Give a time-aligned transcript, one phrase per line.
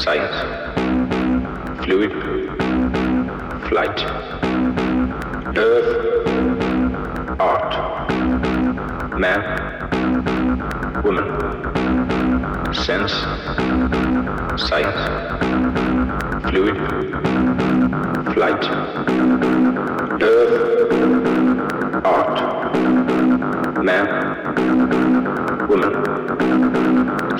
[0.00, 0.36] Science,
[1.84, 2.10] fluid,
[3.68, 4.02] flight,
[5.58, 5.90] earth,
[7.38, 7.72] art,
[9.18, 9.42] man,
[11.04, 11.28] woman,
[12.72, 13.12] sense,
[14.56, 14.96] sight,
[16.48, 16.78] fluid,
[18.32, 18.64] flight,
[20.22, 20.92] earth,
[22.06, 22.40] art,
[23.84, 24.06] man,
[25.68, 26.89] woman,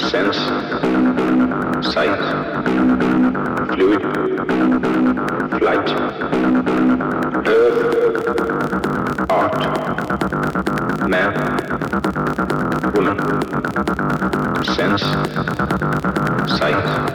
[0.08, 0.36] sense,
[1.92, 2.18] sight,
[3.74, 4.02] fluid,
[5.58, 5.90] flight,
[7.46, 7.80] earth,
[9.30, 9.58] art,
[11.08, 11.32] man,
[12.94, 13.18] woman,
[14.64, 15.02] sense,
[16.58, 17.09] sight.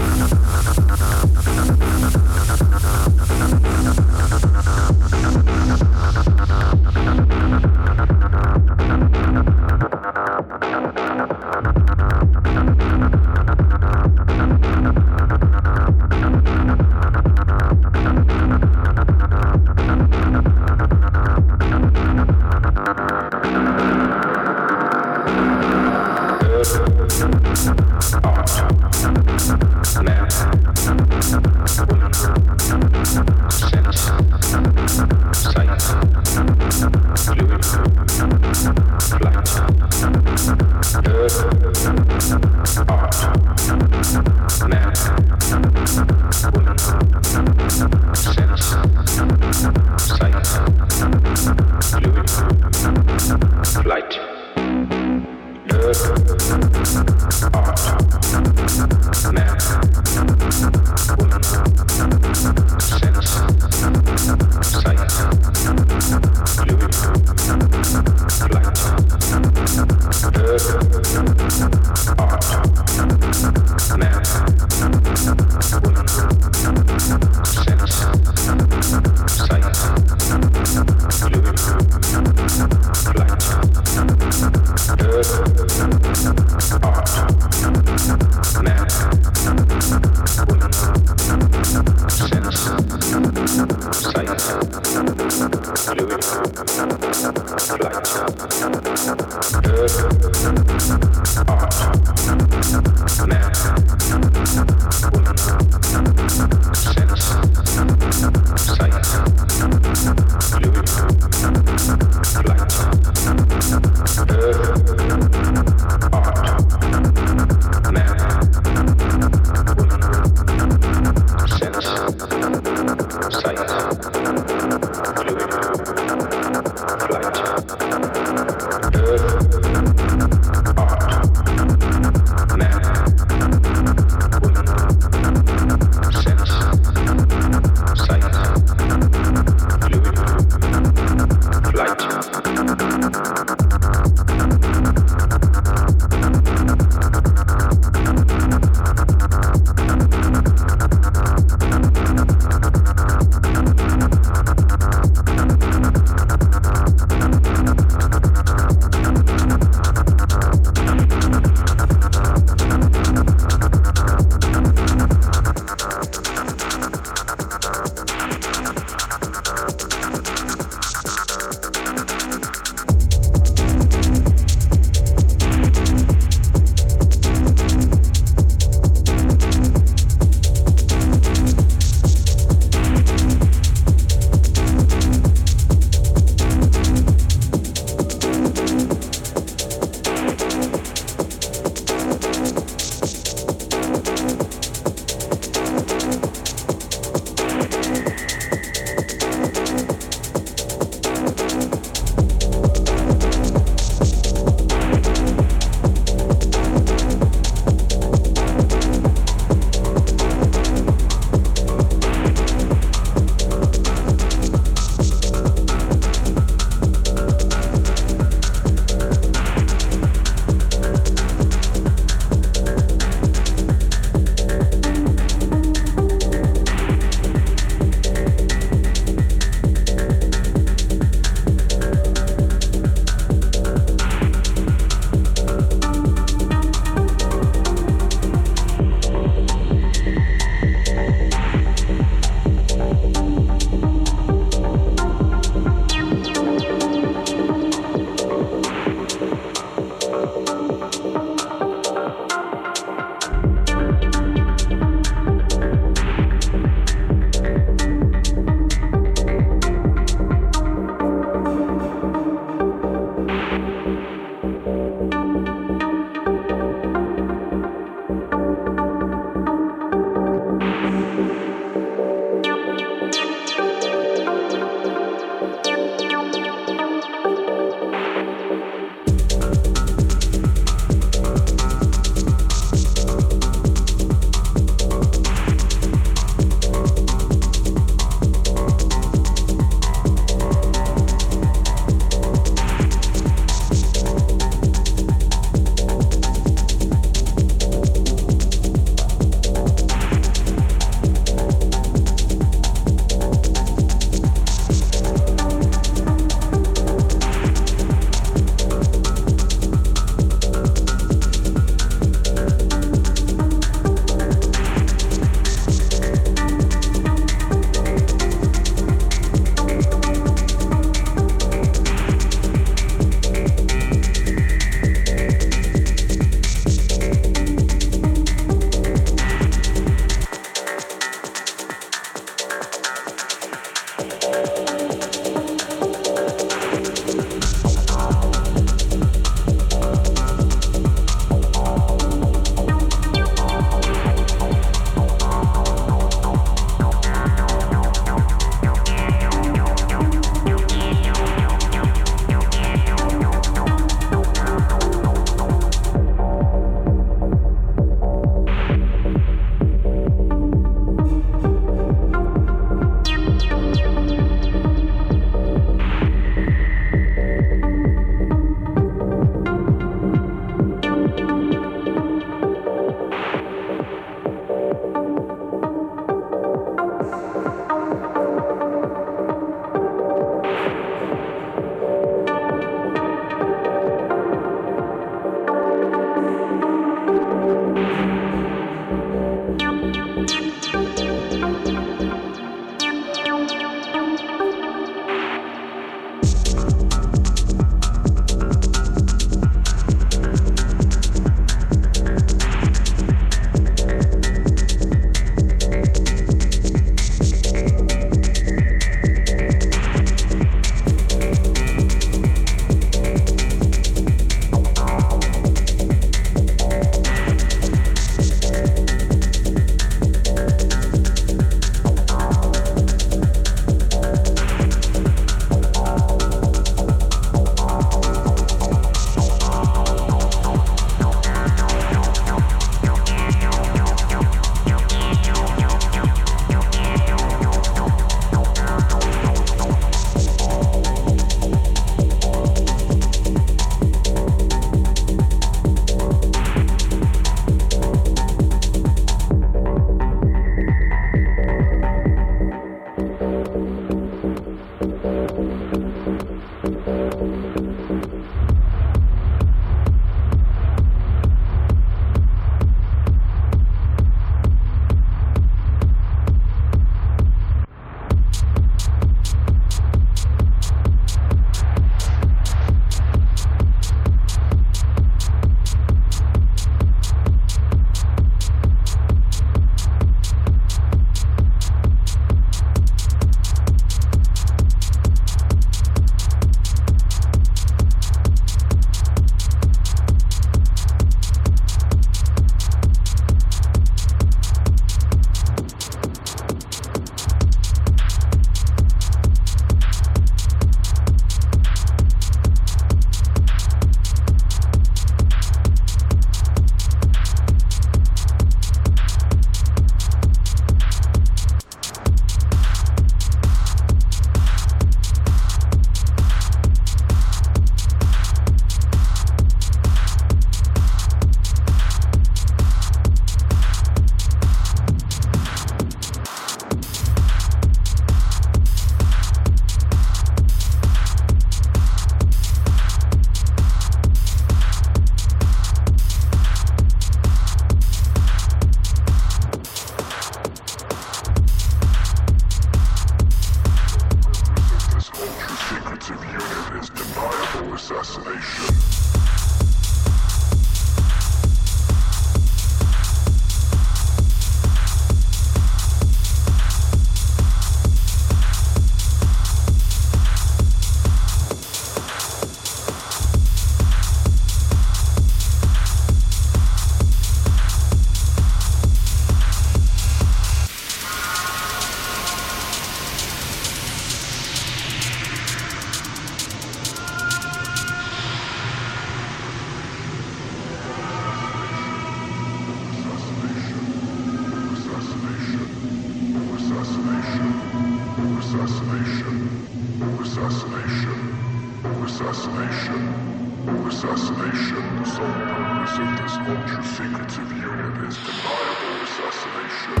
[594.80, 600.00] the sole purpose of this ultra-secretive unit is deniable assassination.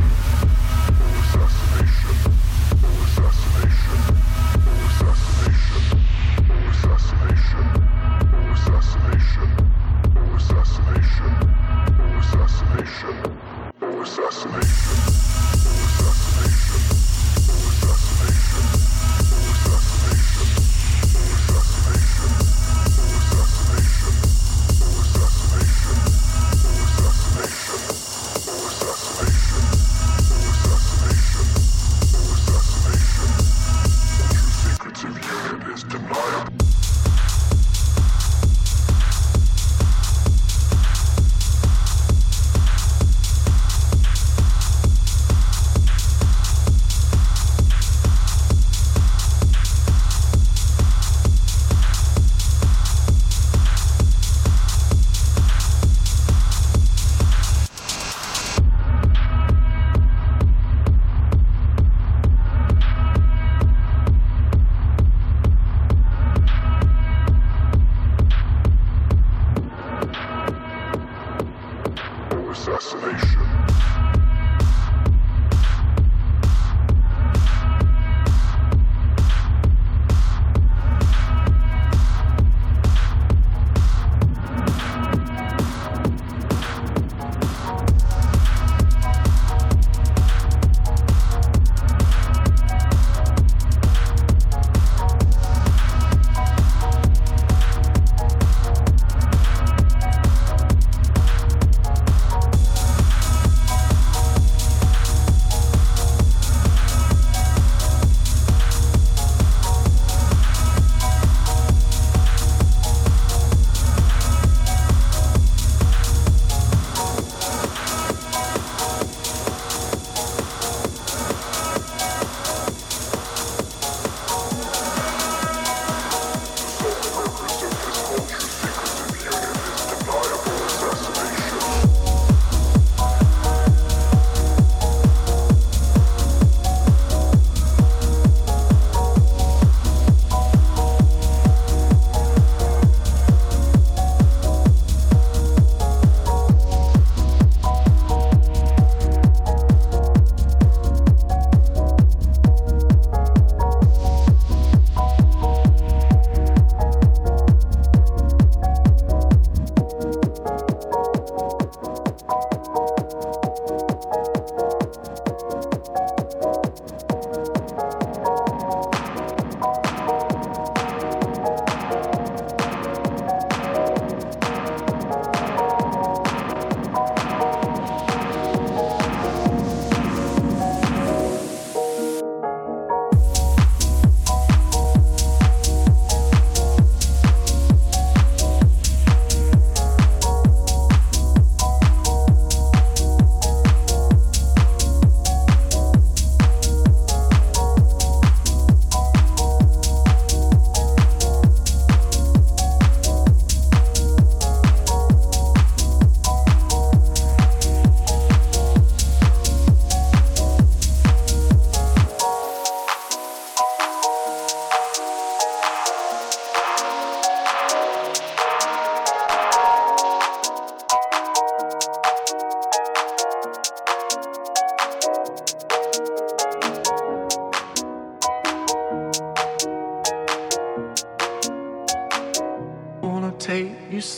[1.00, 2.16] Or assassination.
[2.84, 3.69] Or assassination.